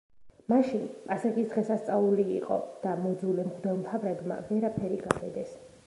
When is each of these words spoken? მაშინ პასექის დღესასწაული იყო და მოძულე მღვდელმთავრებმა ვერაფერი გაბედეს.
მაშინ 0.51 0.87
პასექის 1.09 1.51
დღესასწაული 1.51 2.27
იყო 2.39 2.59
და 2.87 2.97
მოძულე 3.05 3.47
მღვდელმთავრებმა 3.51 4.43
ვერაფერი 4.51 5.03
გაბედეს. 5.09 5.55